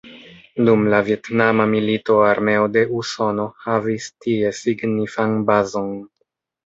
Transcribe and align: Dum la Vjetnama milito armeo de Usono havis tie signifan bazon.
Dum 0.67 0.85
la 0.93 1.01
Vjetnama 1.09 1.67
milito 1.73 2.17
armeo 2.29 2.65
de 2.77 2.85
Usono 3.01 3.47
havis 3.67 4.11
tie 4.27 4.55
signifan 4.63 5.37
bazon. 5.51 5.93